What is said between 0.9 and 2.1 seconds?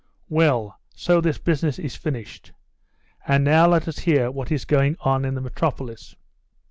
so this business is